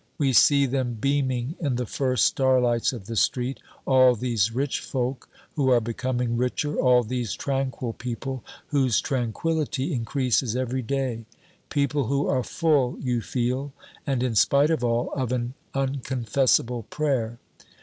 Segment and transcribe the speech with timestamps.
[0.17, 5.29] We see them beaming in the first starlights of the street, all these rich folk
[5.55, 11.25] who are becoming richer, all these tranquil people whose tranquillity increases every day,
[11.69, 13.73] people who are full, you feel,
[14.07, 17.37] and in spite of all, of an unconfessable prayer.